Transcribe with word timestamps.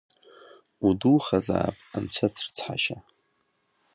Удухазаап, 0.87 1.77
анцәа 1.95 2.27
срыцҳашьа! 2.33 2.97